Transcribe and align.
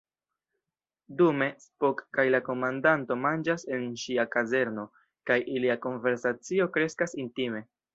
Dume, 1.19 1.47
Spock 1.65 2.01
kaj 2.19 2.25
la 2.37 2.41
komandanto 2.49 3.19
manĝas 3.27 3.69
en 3.77 3.87
ŝia 4.07 4.29
kazerno, 4.39 4.91
kaj 5.31 5.41
ilia 5.61 5.81
konversacio 5.89 6.73
kreskas 6.77 7.21
intime. 7.27 7.69